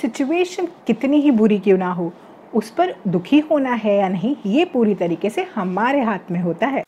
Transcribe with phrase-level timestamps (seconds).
[0.00, 2.12] Situation कितनी ही बुरी क्यों ना हो,
[2.54, 6.66] उस पर दुखी होना है या नहीं, ये पूरी तरीके से हमारे हाथ में होता
[6.66, 6.82] है।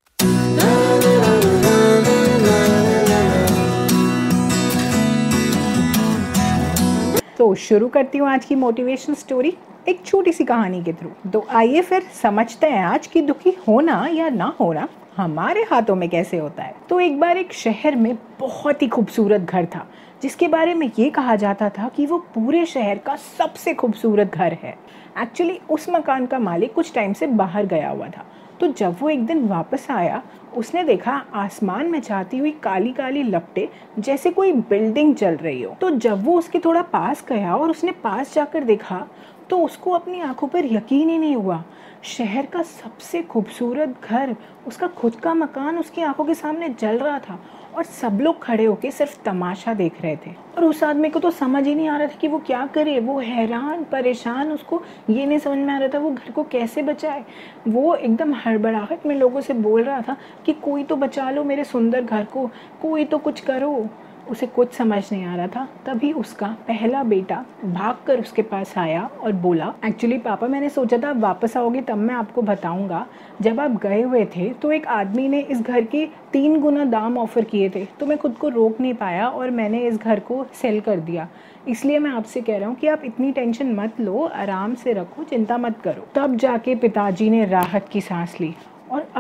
[7.39, 9.57] तो शुरू करती हूँ आज की मोटिवेशन स्टोरी
[9.89, 14.07] एक छोटी सी कहानी के थ्रू तो आइए फिर समझते हैं आज की दुखी होना
[14.13, 16.75] या ना होना। हमारे हाथों में कैसे होता है?
[16.89, 19.87] तो एक बार एक शहर में बहुत ही खूबसूरत घर था,
[20.23, 24.57] जिसके बारे में ये कहा जाता था कि वो पूरे शहर का सबसे खूबसूरत घर
[24.63, 24.77] है।
[25.19, 28.25] एक्चुअली उस मकान का मालिक कुछ टाइम से बाहर गया हुआ था।
[28.61, 30.23] तो जब वो एक दिन वापस आया,
[30.57, 33.69] उसने देखा आसमान में जाती हुई काली काली लपटे
[33.99, 37.93] जैसे कोई बिल्डिंग चल रही हो। तो जब वो उसके थोड़ा पास गया और उसने
[37.93, 39.07] पास जाकर देखा
[39.51, 41.63] तो उसको अपनी आँखों पर यकीन ही नहीं हुआ।
[42.05, 44.35] शहर का सबसे खूबसूरत घर,
[44.67, 47.39] उसका खुद का मकान उसकी आँखों के सामने जल रहा था
[47.77, 51.31] और सब लोग खड़े होके सिर्फ़ तमाशा देख रहे थे। और उस आदमी को तो
[51.31, 55.27] समझ ही नहीं आ रहा था कि वो क्या करे। वो हैरान, परेशान, उसको ये
[55.27, 57.25] नहीं समझ में आ रहा था वो घर को कैसे बचाए।
[57.69, 61.65] वो एकदम हड़बड़ाहट में लोगों से बोल रहा था कि कोई तो बचा लो मेरे
[61.65, 62.47] सुंदर घर को,
[62.83, 63.89] कोई तो कुछ करो।
[64.31, 69.09] उसे कुछ समझ नहीं आ रहा था, तभी उसका पहला बेटा भागकर उसके पास आया
[69.23, 73.07] और बोला एक्चुअली पापा, मैंने सोचा था आप वापस आओगे, तब मैं आपको बताऊँगा।
[73.43, 77.19] जब आप गए हुए थे तो एक आदमी ने इस घर के तीन गुना दाम
[77.19, 80.45] ऑफ़र किए थे तो मैं खुद को रोक नहीं पाया और मैंने इस घर को
[80.55, 81.29] सेल कर दिया।
[81.69, 85.25] इसलिए मैं आपसे कह रहा हूँ कि आप इतनी टेंशन मत लो, आराम से रखो,
[85.25, 88.55] चिंता मत करो। तब जाके पिताजी ने राहत की सांस ली।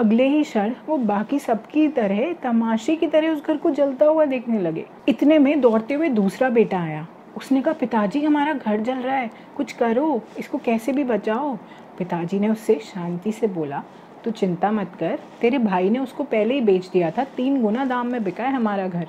[0.00, 4.24] अगले ही क्षण वो बाकी सबकी तरह तमाशे की तरह उस घर को जलता हुआ
[4.24, 8.94] देखने लगे। इतने में दौड़ते हुए दूसरा बेटा आया। उसने कहा, पिताजी, हमारा घर जल
[8.94, 11.56] रहा है। कुछ करो। इसको कैसे भी बचाओ।
[11.98, 13.82] पिताजी ने उससे शांति से बोला,
[14.24, 17.84] तू चिंता मत कर। तेरे भाई ने उसको पहले ही बेच दिया था। तीन गुना
[17.84, 19.08] दाम में बिका है हमारा घर।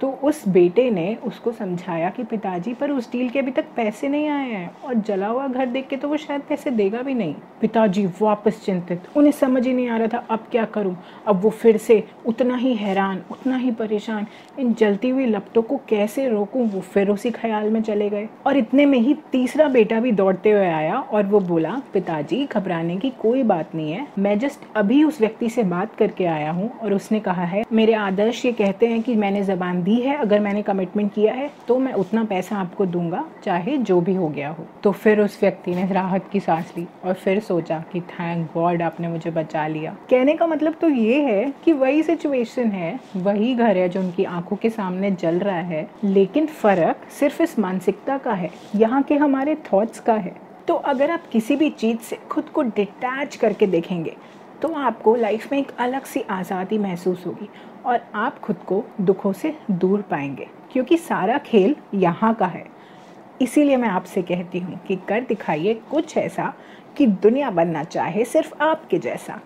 [0.00, 4.08] तो उस बेटे ने उसको समझाया कि पिताजी, पर उस डील के अभी तक पैसे
[4.08, 7.14] नहीं आए हैं और जला हुआ घर देख के तो वो शायद पैसे देगा भी
[7.14, 10.96] नहीं। पिताजी वापस चिंतित, उन्हें समझ ही नहीं आ रहा था, अब क्या करूँ?
[11.26, 14.26] अब वो फिर से उतना ही हैरान, उतना ही परेशान,
[14.58, 16.66] इन जलती हुई लपटों को कैसे रोकूं?
[16.68, 20.50] वो फिर उसी ख्याल में चले गए। और इतने में ही तीसरा बेटा भी दौड़ते
[20.50, 25.02] हुए आया और वो बोला, पिताजी, घबराने की कोई बात नहीं है। मैं जस्ट अभी
[25.04, 28.86] उस व्यक्ति से बात करके आया हूँ और उसने कहा है, मेरे आदर्श ये कहते
[28.86, 32.56] हैं कि मैंने जबान दी है, अगर मैंने कमिटमेंट किया है तो मैं उतना पैसा
[32.56, 36.40] आपको दूँगा, चाहे जो भी हो गया हो। तो फिर उस व्यक्ति ने राहत की
[36.40, 40.74] सांस ली और फिर सोचा कि थैंक गॉड आपने मुझे बचा लिया। कहने का मतलब
[40.80, 45.10] तो ये है कि वही सिचुएशन है, वही घर है जो उनकी आँखों के सामने
[45.12, 50.14] जल रहा है, लेकिन फ़र्क सिर्फ़ इस मानसिकता का है। यहाँ के हमारे थॉट्स का
[50.14, 50.34] है।
[50.68, 54.16] तो अगर आप किसी भी चीज़ से खुद को डिटैच करके देखेंगे
[54.62, 57.48] तो आपको लाइफ में एक अलग सी आज़ादी महसूस होगी
[57.86, 62.64] और आप खुद को दुखों से दूर पाएँगे, क्योंकि सारा खेल यहाँ का है।
[63.40, 66.52] इसीलिए मैं आपसे कहती हूँ कि कर दिखाइए कुछ ऐसा
[66.96, 69.40] कि दुनिया बनना चाहे सिर्फ़ आपके जैसा।